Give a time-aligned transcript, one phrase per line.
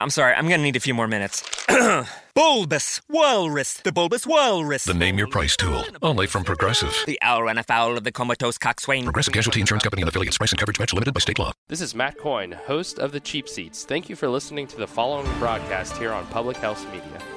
[0.00, 1.42] I'm sorry, I'm gonna need a few more minutes.
[2.34, 4.84] bulbous Walrus, the Bulbous Walrus.
[4.84, 6.94] The Name Your Price tool, only from Progressive.
[7.06, 9.04] The owl ran afoul of the comatose coxswain.
[9.04, 10.36] Progressive Casualty Insurance Company and affiliates.
[10.36, 11.52] Price and coverage match limited by state law.
[11.68, 13.84] This is Matt Coyne, host of The Cheap Seats.
[13.84, 17.33] Thank you for listening to the following broadcast here on Public House Media.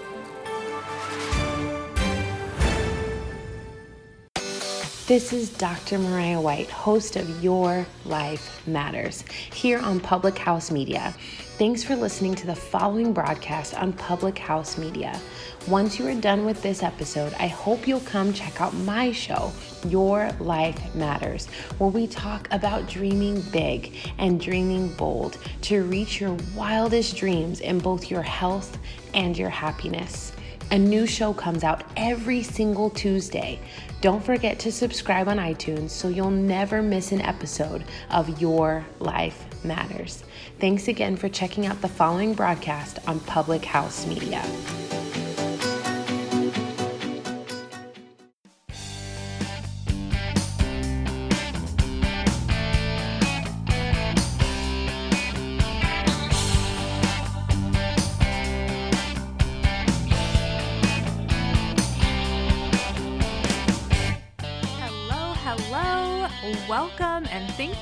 [5.07, 5.99] This is Dr.
[5.99, 11.15] Mariah White, host of Your Life Matters, here on Public House Media.
[11.57, 15.17] Thanks for listening to the following broadcast on Public House Media.
[15.65, 19.53] Once you are done with this episode, I hope you'll come check out my show,
[19.87, 21.45] Your Life Matters,
[21.77, 27.79] where we talk about dreaming big and dreaming bold to reach your wildest dreams in
[27.79, 28.77] both your health
[29.13, 30.33] and your happiness.
[30.69, 33.57] A new show comes out every single Tuesday.
[34.01, 39.45] Don't forget to subscribe on iTunes so you'll never miss an episode of Your Life
[39.63, 40.25] Matters.
[40.59, 44.43] Thanks again for checking out the following broadcast on Public House Media.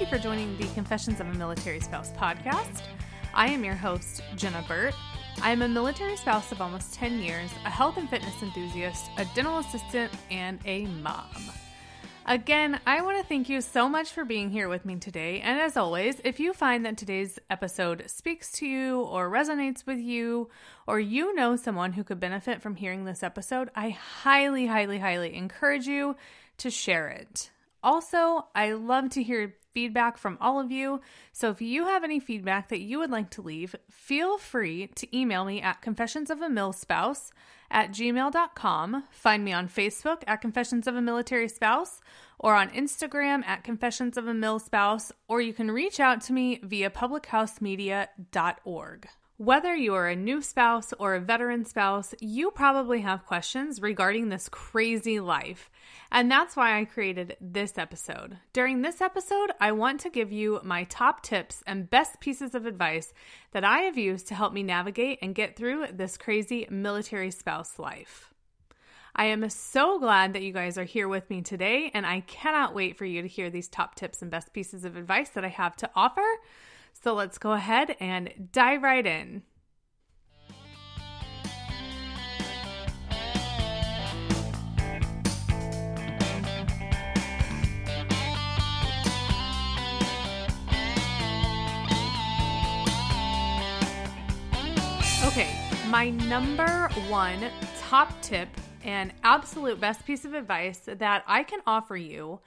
[0.06, 2.84] You for joining the Confessions of a Military Spouse podcast.
[3.34, 4.94] I am your host, Jenna Burt.
[5.42, 9.26] I am a military spouse of almost 10 years, a health and fitness enthusiast, a
[9.34, 11.30] dental assistant, and a mom.
[12.26, 15.42] Again, I want to thank you so much for being here with me today.
[15.42, 20.00] And as always, if you find that today's episode speaks to you or resonates with
[20.00, 20.50] you,
[20.88, 25.36] or you know someone who could benefit from hearing this episode, I highly, highly, highly
[25.36, 26.16] encourage you
[26.58, 27.50] to share it.
[27.82, 31.02] Also, I love to hear feedback from all of you.
[31.34, 35.16] So if you have any feedback that you would like to leave, feel free to
[35.16, 37.30] email me at confessionsofamilspouse
[37.70, 39.04] at gmail.com.
[39.12, 42.02] Find me on Facebook at Confessions of a Military Spouse
[42.40, 46.34] or on Instagram at Confessions of a Mil Spouse, or you can reach out to
[46.34, 49.08] me via publichousemedia.org.
[49.38, 54.30] Whether you are a new spouse or a veteran spouse, you probably have questions regarding
[54.30, 55.70] this crazy life.
[56.10, 58.38] And that's why I created this episode.
[58.54, 62.66] During this episode, I want to give you my top tips and best pieces of
[62.66, 63.14] advice
[63.52, 67.78] that I have used to help me navigate and get through this crazy military spouse
[67.78, 68.34] life.
[69.18, 72.74] I am so glad that you guys are here with me today, and I cannot
[72.74, 75.50] wait for you to hear these top tips and best pieces of advice that I
[75.50, 76.26] have to offer.
[77.02, 79.44] So let's go ahead and dive right in.
[95.26, 95.56] Okay,
[95.90, 98.50] my number one top tip
[98.84, 102.40] and absolute best piece of advice that I can offer you,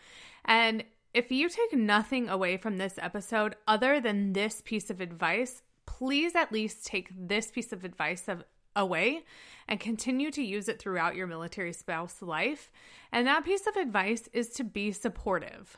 [0.45, 0.83] and
[1.15, 6.35] if you take nothing away from this episode other than this piece of advice, please
[6.35, 8.45] at least take this piece of advice of,
[8.77, 9.25] away
[9.67, 12.71] and continue to use it throughout your military spouse life.
[13.13, 15.77] And that piece of advice is to be supportive.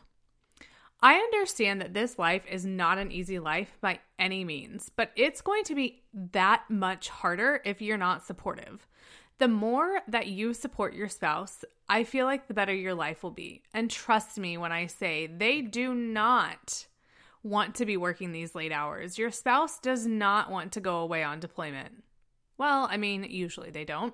[1.03, 5.41] I understand that this life is not an easy life by any means, but it's
[5.41, 6.03] going to be
[6.33, 8.87] that much harder if you're not supportive.
[9.41, 13.31] The more that you support your spouse, I feel like the better your life will
[13.31, 13.63] be.
[13.73, 16.87] And trust me when I say they do not
[17.43, 19.17] want to be working these late hours.
[19.17, 22.05] Your spouse does not want to go away on deployment.
[22.59, 24.13] Well, I mean, usually they don't.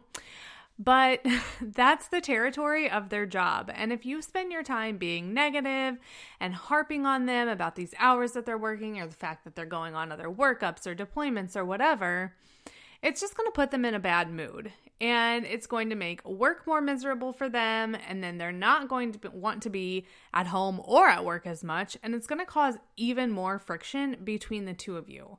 [0.79, 1.27] But
[1.61, 3.69] that's the territory of their job.
[3.75, 5.99] And if you spend your time being negative
[6.39, 9.67] and harping on them about these hours that they're working or the fact that they're
[9.67, 12.35] going on other workups or deployments or whatever,
[13.03, 16.27] it's just going to put them in a bad mood and it's going to make
[16.27, 20.47] work more miserable for them and then they're not going to want to be at
[20.47, 24.65] home or at work as much and it's going to cause even more friction between
[24.65, 25.39] the two of you.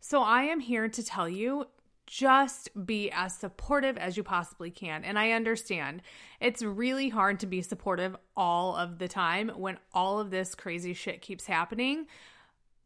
[0.00, 1.66] So I am here to tell you
[2.06, 5.04] just be as supportive as you possibly can.
[5.04, 6.02] And I understand
[6.40, 10.92] it's really hard to be supportive all of the time when all of this crazy
[10.92, 12.06] shit keeps happening.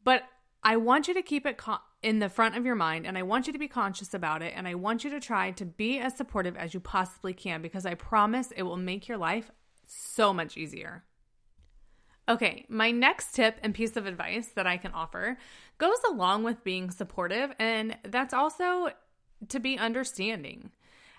[0.05, 0.23] But
[0.63, 1.61] I want you to keep it
[2.03, 4.53] in the front of your mind and I want you to be conscious about it.
[4.57, 7.87] And I want you to try to be as supportive as you possibly can because
[7.87, 9.51] I promise it will make your life
[9.87, 11.05] so much easier.
[12.29, 15.39] Okay, my next tip and piece of advice that I can offer
[15.79, 18.91] goes along with being supportive, and that's also
[19.49, 20.71] to be understanding.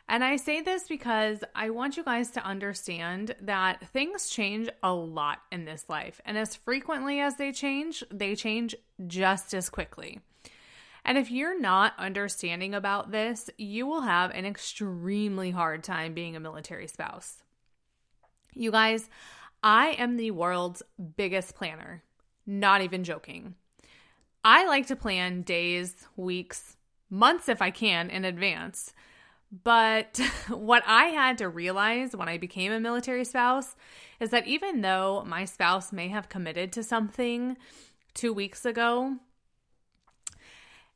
[0.10, 4.92] And I say this because I want you guys to understand that things change a
[4.92, 6.20] lot in this life.
[6.26, 8.76] And as frequently as they change, they change
[9.06, 10.20] just as quickly.
[11.06, 16.36] And if you're not understanding about this, you will have an extremely hard time being
[16.36, 17.44] a military spouse.
[18.56, 19.08] You guys,
[19.62, 20.82] I am the world's
[21.18, 22.02] biggest planner.
[22.48, 23.54] Not even joking.
[24.44, 26.78] I like to plan days, weeks,
[27.12, 28.92] months if I can in advance.
[29.51, 30.19] But
[30.50, 33.75] what I had to realize when I became a military spouse
[34.19, 37.57] is that even though my spouse may have committed to something
[38.13, 39.18] two weeks ago,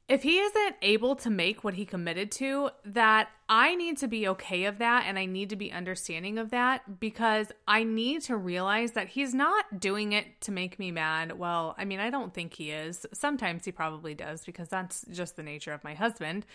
[0.09, 4.27] if he isn't able to make what he committed to, that I need to be
[4.27, 8.35] okay of that and I need to be understanding of that because I need to
[8.35, 11.39] realize that he's not doing it to make me mad.
[11.39, 13.05] Well, I mean, I don't think he is.
[13.13, 16.45] Sometimes he probably does because that's just the nature of my husband.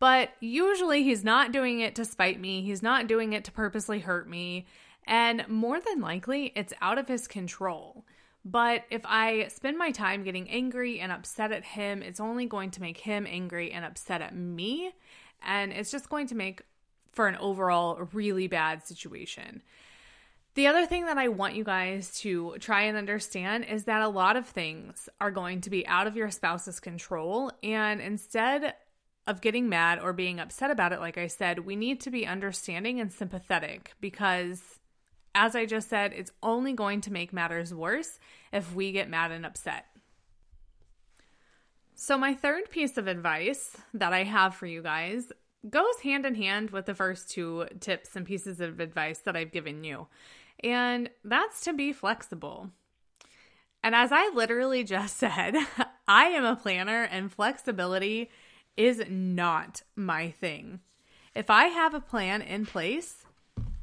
[0.00, 4.00] But usually he's not doing it to spite me, he's not doing it to purposely
[4.00, 4.66] hurt me.
[5.06, 8.04] And more than likely, it's out of his control.
[8.44, 12.70] But if I spend my time getting angry and upset at him, it's only going
[12.72, 14.92] to make him angry and upset at me.
[15.42, 16.62] And it's just going to make
[17.12, 19.62] for an overall really bad situation.
[20.54, 24.08] The other thing that I want you guys to try and understand is that a
[24.08, 27.52] lot of things are going to be out of your spouse's control.
[27.62, 28.74] And instead
[29.28, 32.26] of getting mad or being upset about it, like I said, we need to be
[32.26, 34.62] understanding and sympathetic because
[35.34, 38.18] as I just said, it's only going to make matters worse
[38.52, 39.84] if we get mad and upset.
[41.94, 45.30] So, my third piece of advice that I have for you guys
[45.68, 49.52] goes hand in hand with the first two tips and pieces of advice that I've
[49.52, 50.06] given you,
[50.64, 52.70] and that's to be flexible.
[53.82, 55.54] And as I literally just said,
[56.06, 58.30] I am a planner and flexibility
[58.78, 60.80] is not my thing.
[61.34, 63.26] If I have a plan in place,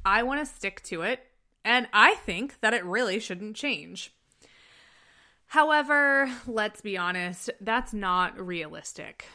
[0.05, 1.19] I want to stick to it
[1.63, 4.13] and I think that it really shouldn't change.
[5.47, 9.25] However, let's be honest, that's not realistic.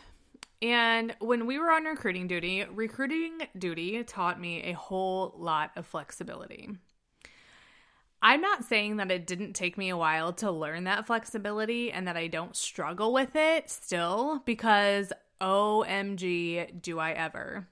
[0.63, 5.87] And when we were on recruiting duty, recruiting duty taught me a whole lot of
[5.87, 6.71] flexibility.
[8.23, 12.07] I'm not saying that it didn't take me a while to learn that flexibility and
[12.07, 17.67] that I don't struggle with it still, because OMG, do I ever.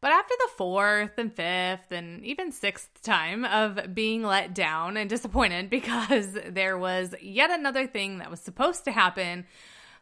[0.00, 5.10] But after the fourth and fifth and even sixth time of being let down and
[5.10, 9.46] disappointed because there was yet another thing that was supposed to happen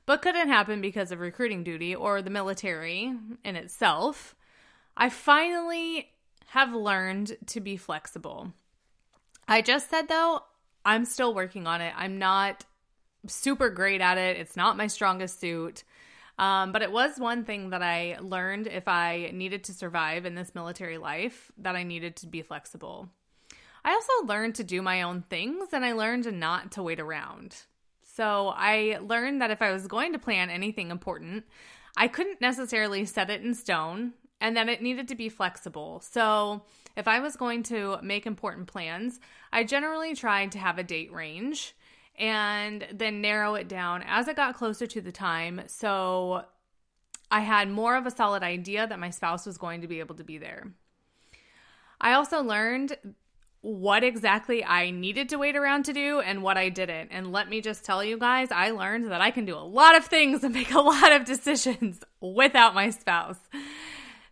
[0.09, 3.13] but couldn't happen because of recruiting duty or the military
[3.45, 4.35] in itself,
[4.97, 6.09] I finally
[6.47, 8.55] have learned to be flexible.
[9.47, 10.41] I just said though,
[10.83, 11.93] I'm still working on it.
[11.95, 12.65] I'm not
[13.27, 14.39] super great at it.
[14.39, 15.85] It's not my strongest suit.
[16.39, 20.37] Um, but it was one thing that I learned if I needed to survive in
[20.37, 23.09] this military life, that I needed to be flexible.
[23.85, 27.57] I also learned to do my own things and I learned not to wait around.
[28.03, 31.45] So I learned that if I was going to plan anything important,
[31.97, 36.01] I couldn't necessarily set it in stone and that it needed to be flexible.
[36.01, 36.63] So
[36.97, 39.21] if I was going to make important plans,
[39.53, 41.75] I generally tried to have a date range
[42.19, 45.63] and then narrow it down as it got closer to the time.
[45.67, 46.45] So
[47.31, 50.17] I had more of a solid idea that my spouse was going to be able
[50.17, 50.73] to be there.
[52.01, 52.97] I also learned
[53.61, 57.09] what exactly I needed to wait around to do and what I didn't.
[57.11, 59.97] And let me just tell you guys, I learned that I can do a lot
[59.97, 63.39] of things and make a lot of decisions without my spouse.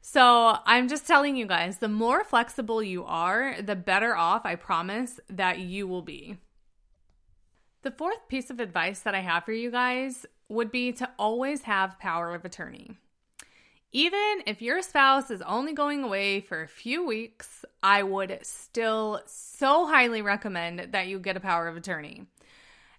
[0.00, 4.55] So I'm just telling you guys, the more flexible you are, the better off I
[4.55, 6.38] promise that you will be.
[7.87, 11.62] The fourth piece of advice that I have for you guys would be to always
[11.62, 12.97] have power of attorney.
[13.93, 19.23] Even if your spouse is only going away for a few weeks, I would still
[19.26, 22.26] so highly recommend that you get a power of attorney.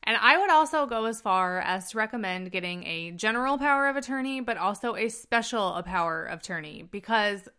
[0.03, 3.97] And I would also go as far as to recommend getting a general power of
[3.97, 7.49] attorney, but also a special power of attorney because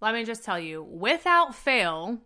[0.00, 2.22] let me just tell you, without fail,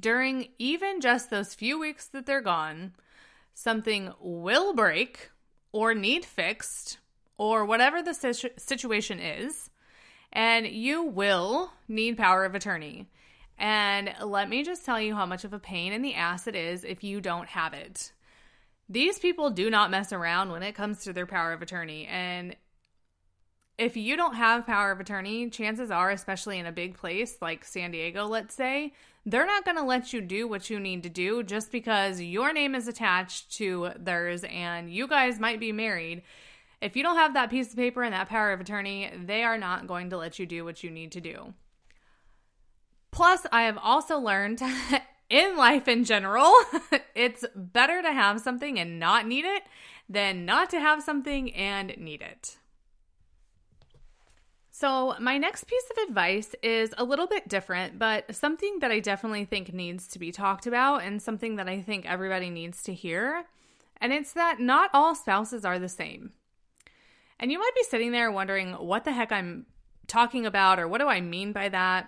[0.00, 2.94] during even just those few weeks that they're gone,
[3.58, 5.30] something will break
[5.72, 6.98] or need fixed
[7.36, 9.68] or whatever the situ- situation is,
[10.32, 13.06] and you will need power of attorney.
[13.58, 16.54] And let me just tell you how much of a pain in the ass it
[16.54, 18.12] is if you don't have it.
[18.88, 22.06] These people do not mess around when it comes to their power of attorney.
[22.06, 22.54] And
[23.78, 27.64] if you don't have power of attorney, chances are, especially in a big place like
[27.64, 28.92] San Diego, let's say,
[29.24, 32.52] they're not going to let you do what you need to do just because your
[32.52, 36.22] name is attached to theirs and you guys might be married.
[36.80, 39.58] If you don't have that piece of paper and that power of attorney, they are
[39.58, 41.54] not going to let you do what you need to do.
[43.12, 44.60] Plus, I have also learned
[45.30, 46.52] in life in general,
[47.14, 49.62] it's better to have something and not need it
[50.08, 52.56] than not to have something and need it.
[54.80, 59.00] So, my next piece of advice is a little bit different, but something that I
[59.00, 62.94] definitely think needs to be talked about and something that I think everybody needs to
[62.94, 63.44] hear.
[64.00, 66.30] And it's that not all spouses are the same.
[67.40, 69.66] And you might be sitting there wondering what the heck I'm
[70.06, 72.06] talking about or what do I mean by that?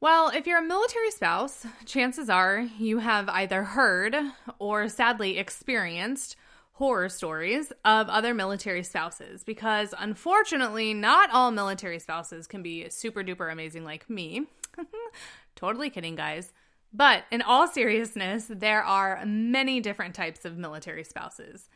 [0.00, 4.16] Well, if you're a military spouse, chances are you have either heard
[4.58, 6.34] or sadly experienced
[6.82, 13.22] horror stories of other military spouses because unfortunately, not all military spouses can be super
[13.22, 14.48] duper amazing like me.
[15.54, 16.52] totally kidding, guys.
[16.92, 21.68] But in all seriousness, there are many different types of military spouses.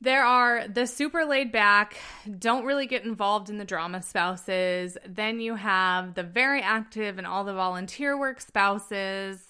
[0.00, 1.96] There are the super laid back,
[2.40, 4.98] don't really get involved in the drama spouses.
[5.06, 9.47] Then you have the very active and all the volunteer work spouses.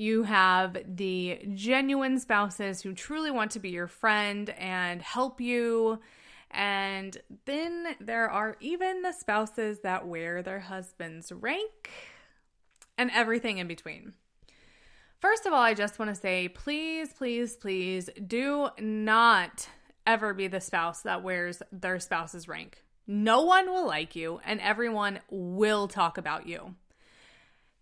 [0.00, 6.00] You have the genuine spouses who truly want to be your friend and help you.
[6.50, 11.90] And then there are even the spouses that wear their husband's rank
[12.96, 14.14] and everything in between.
[15.18, 19.68] First of all, I just want to say please, please, please do not
[20.06, 22.82] ever be the spouse that wears their spouse's rank.
[23.06, 26.74] No one will like you, and everyone will talk about you.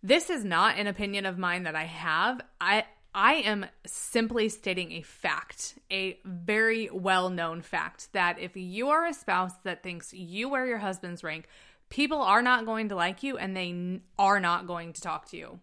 [0.01, 2.41] This is not an opinion of mine that I have.
[2.59, 9.05] I I am simply stating a fact, a very well-known fact that if you are
[9.05, 11.47] a spouse that thinks you wear your husband's rank,
[11.89, 15.37] people are not going to like you and they are not going to talk to
[15.37, 15.59] you.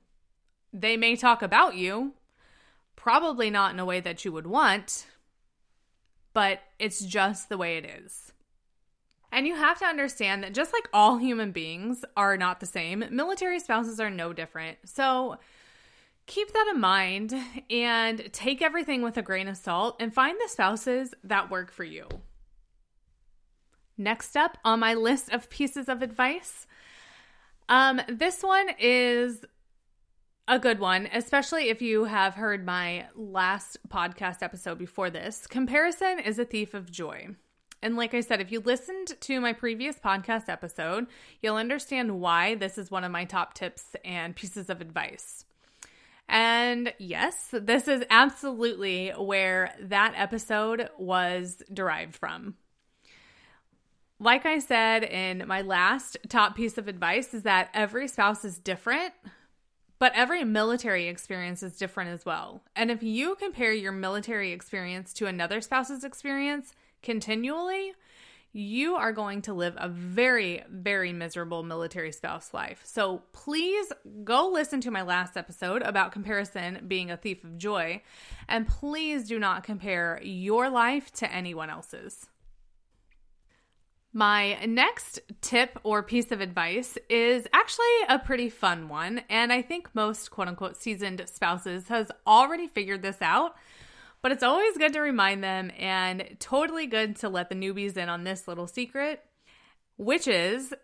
[0.72, 2.14] They may talk about you,
[2.96, 5.06] probably not in a way that you would want,
[6.32, 8.25] but it's just the way it is.
[9.36, 13.04] And you have to understand that just like all human beings are not the same,
[13.10, 14.78] military spouses are no different.
[14.86, 15.36] So
[16.24, 17.34] keep that in mind
[17.68, 21.84] and take everything with a grain of salt and find the spouses that work for
[21.84, 22.08] you.
[23.98, 26.66] Next up on my list of pieces of advice,
[27.68, 29.44] um, this one is
[30.48, 35.46] a good one, especially if you have heard my last podcast episode before this.
[35.46, 37.34] Comparison is a thief of joy.
[37.82, 41.06] And like I said, if you listened to my previous podcast episode,
[41.40, 45.44] you'll understand why this is one of my top tips and pieces of advice.
[46.28, 52.54] And yes, this is absolutely where that episode was derived from.
[54.18, 58.58] Like I said in my last top piece of advice, is that every spouse is
[58.58, 59.12] different,
[59.98, 62.62] but every military experience is different as well.
[62.74, 66.72] And if you compare your military experience to another spouse's experience,
[67.06, 67.94] continually,
[68.52, 72.80] you are going to live a very, very miserable military spouse life.
[72.84, 73.92] So please
[74.24, 78.02] go listen to my last episode about comparison being a thief of joy.
[78.48, 82.26] And please do not compare your life to anyone else's.
[84.12, 89.20] My next tip or piece of advice is actually a pretty fun one.
[89.28, 93.54] And I think most quote unquote seasoned spouses has already figured this out
[94.26, 98.08] but it's always good to remind them and totally good to let the newbies in
[98.08, 99.22] on this little secret,
[99.98, 100.74] which is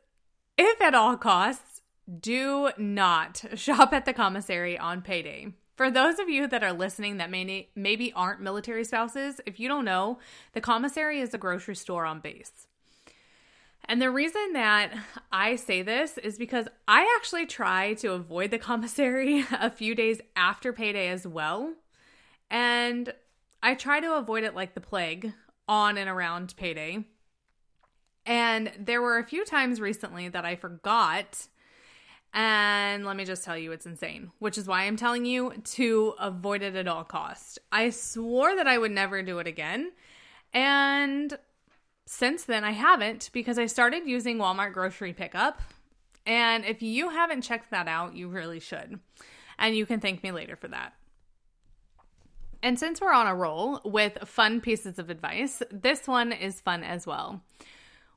[0.57, 1.83] if at all costs,
[2.21, 5.49] do not shop at the commissary on payday.
[5.75, 9.67] For those of you that are listening that may maybe aren't military spouses, if you
[9.67, 10.21] don't know,
[10.53, 12.69] the commissary is a grocery store on base.
[13.87, 14.93] And the reason that
[15.33, 20.21] I say this is because I actually try to avoid the commissary a few days
[20.37, 21.75] after payday as well.
[22.49, 23.13] And
[23.62, 25.33] I try to avoid it like the plague
[25.69, 27.04] on and around payday.
[28.26, 31.49] And there were a few times recently that I forgot.
[32.35, 36.14] And let me just tell you, it's insane, which is why I'm telling you to
[36.19, 37.59] avoid it at all cost.
[37.71, 39.92] I swore that I would never do it again.
[40.52, 41.38] And
[42.07, 45.61] since then, I haven't because I started using Walmart grocery pickup.
[46.26, 48.99] And if you haven't checked that out, you really should.
[49.59, 50.95] And you can thank me later for that.
[52.62, 56.85] And since we're on a roll with fun pieces of advice, this one is fun
[56.85, 57.42] as well.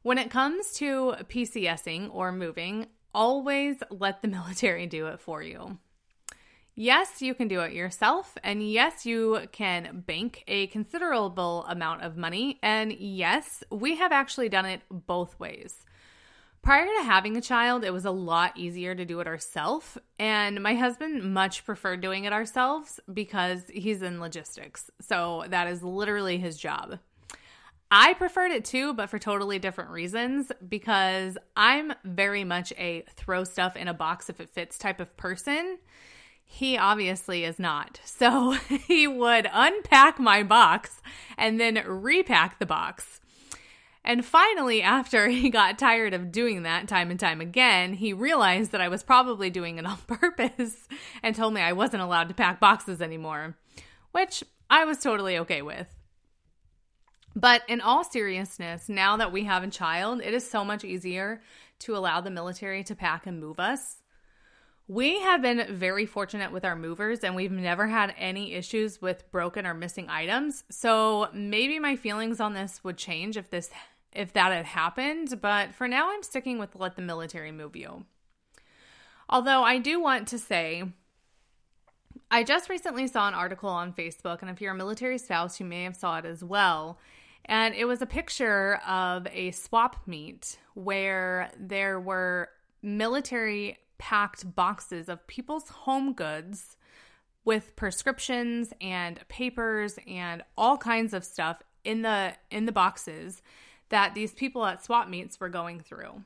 [0.03, 5.79] When it comes to PCSing or moving, always let the military do it for you.
[6.77, 12.17] Yes, you can do it yourself, and yes, you can bank a considerable amount of
[12.17, 15.85] money, and yes, we have actually done it both ways.
[16.65, 20.63] Prior to having a child, it was a lot easier to do it ourselves, and
[20.63, 24.89] my husband much preferred doing it ourselves because he's in logistics.
[24.99, 26.97] So that is literally his job.
[27.91, 33.43] I preferred it too, but for totally different reasons because I'm very much a throw
[33.43, 35.77] stuff in a box if it fits type of person.
[36.43, 37.99] He obviously is not.
[38.05, 38.53] So
[38.87, 40.99] he would unpack my box
[41.37, 43.21] and then repack the box.
[44.05, 48.71] And finally, after he got tired of doing that time and time again, he realized
[48.71, 50.87] that I was probably doing it on purpose
[51.21, 53.57] and told me I wasn't allowed to pack boxes anymore,
[54.11, 55.87] which I was totally okay with.
[57.35, 61.41] But in all seriousness, now that we have a child, it is so much easier
[61.79, 63.97] to allow the military to pack and move us.
[64.87, 69.29] We have been very fortunate with our movers and we've never had any issues with
[69.31, 70.63] broken or missing items.
[70.69, 73.71] So maybe my feelings on this would change if this
[74.15, 78.05] if that had happened, but for now I'm sticking with let the military move you.
[79.29, 80.83] Although I do want to say
[82.31, 85.65] I just recently saw an article on Facebook and if you're a military spouse you
[85.65, 86.99] may have saw it as well.
[87.45, 92.49] And it was a picture of a swap meet where there were
[92.81, 96.75] military packed boxes of people's home goods
[97.45, 103.41] with prescriptions and papers and all kinds of stuff in the in the boxes
[103.89, 106.23] that these people at swap meets were going through.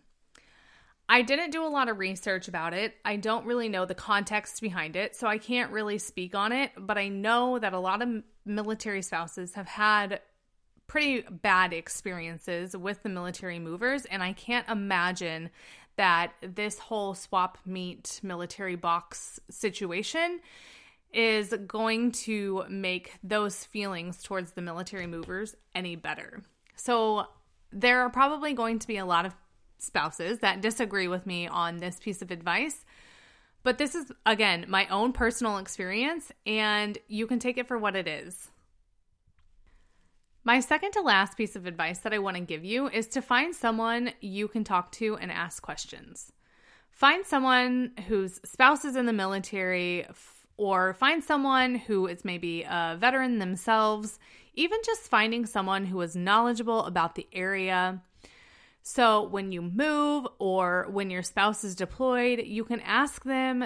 [1.11, 2.95] I didn't do a lot of research about it.
[3.03, 6.71] I don't really know the context behind it, so I can't really speak on it,
[6.77, 10.21] but I know that a lot of military spouses have had
[10.85, 15.49] pretty bad experiences with the military movers, and I can't imagine
[15.95, 20.39] that this whole swap meet military box situation
[21.11, 26.43] is going to make those feelings towards the military movers any better.
[26.75, 27.27] So,
[27.71, 29.35] there are probably going to be a lot of
[29.77, 32.85] spouses that disagree with me on this piece of advice.
[33.63, 37.95] But this is, again, my own personal experience, and you can take it for what
[37.95, 38.49] it is.
[40.43, 43.21] My second to last piece of advice that I want to give you is to
[43.21, 46.31] find someone you can talk to and ask questions.
[46.89, 50.07] Find someone whose spouse is in the military,
[50.57, 54.19] or find someone who is maybe a veteran themselves,
[54.59, 58.01] even just finding someone who is knowledgeable about the area.
[58.81, 63.65] So, when you move or when your spouse is deployed, you can ask them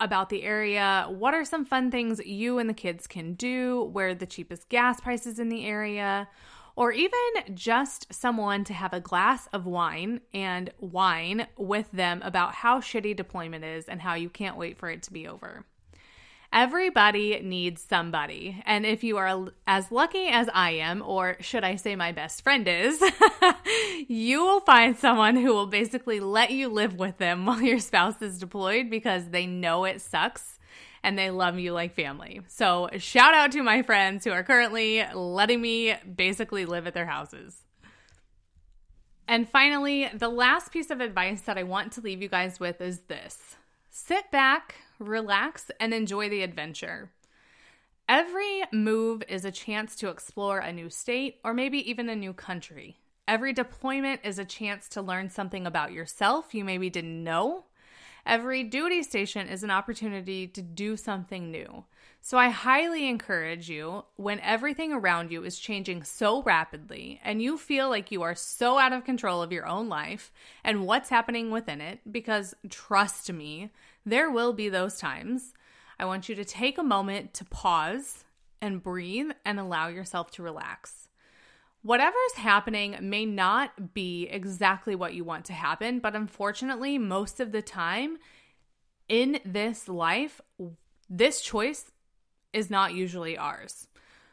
[0.00, 1.06] about the area.
[1.10, 3.90] What are some fun things you and the kids can do?
[3.92, 6.26] Where the cheapest gas prices in the area?
[6.74, 7.18] Or even
[7.52, 13.14] just someone to have a glass of wine and wine with them about how shitty
[13.14, 15.66] deployment is and how you can't wait for it to be over.
[16.52, 18.60] Everybody needs somebody.
[18.66, 22.42] And if you are as lucky as I am, or should I say my best
[22.42, 23.00] friend is,
[24.08, 28.20] you will find someone who will basically let you live with them while your spouse
[28.20, 30.58] is deployed because they know it sucks
[31.04, 32.40] and they love you like family.
[32.48, 37.06] So, shout out to my friends who are currently letting me basically live at their
[37.06, 37.62] houses.
[39.26, 42.80] And finally, the last piece of advice that I want to leave you guys with
[42.80, 43.38] is this
[43.88, 47.10] sit back, relax, and enjoy the adventure.
[48.08, 52.32] Every move is a chance to explore a new state or maybe even a new
[52.32, 52.98] country.
[53.28, 57.66] Every deployment is a chance to learn something about yourself you maybe didn't know.
[58.26, 61.84] Every duty station is an opportunity to do something new.
[62.20, 67.56] So I highly encourage you when everything around you is changing so rapidly and you
[67.56, 70.32] feel like you are so out of control of your own life
[70.62, 73.70] and what's happening within it, because trust me,
[74.04, 75.52] there will be those times.
[75.98, 78.24] I want you to take a moment to pause
[78.62, 81.08] and breathe and allow yourself to relax.
[81.82, 87.40] Whatever is happening may not be exactly what you want to happen, but unfortunately, most
[87.40, 88.18] of the time
[89.08, 90.40] in this life,
[91.08, 91.90] this choice
[92.52, 93.88] is not usually ours.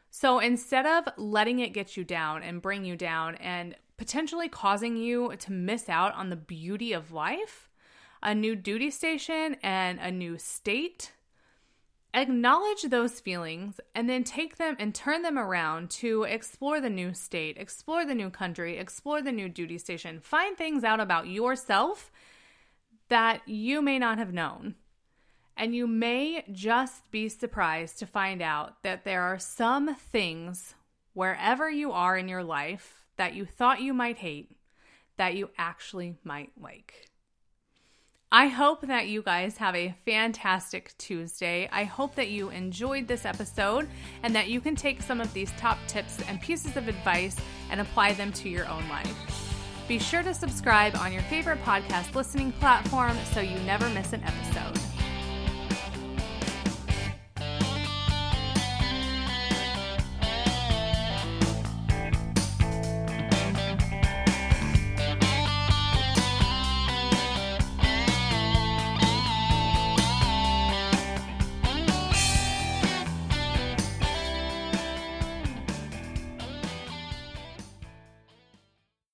[0.10, 4.98] So instead of letting it get you down and bring you down and potentially causing
[4.98, 7.70] you to miss out on the beauty of life,
[8.28, 11.14] a new duty station and a new state,
[12.14, 17.14] acknowledge those feelings and then take them and turn them around to explore the new
[17.14, 22.12] state, explore the new country, explore the new duty station, find things out about yourself
[23.08, 24.76] that you may not have known.
[25.56, 30.76] And you may just be surprised to find out that there are some things
[31.14, 34.52] wherever you are in your life that you thought you might hate
[35.16, 37.07] that you actually might like.
[38.32, 41.70] I hope that you guys have a fantastic Tuesday.
[41.72, 43.88] I hope that you enjoyed this episode
[44.22, 47.38] and that you can take some of these top tips and pieces of advice
[47.72, 49.16] and apply them to your own life.
[49.88, 54.24] Be sure to subscribe on your favorite podcast listening platform so you never miss an
[54.24, 54.87] episode.